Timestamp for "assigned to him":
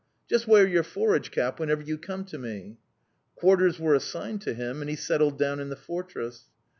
3.93-4.81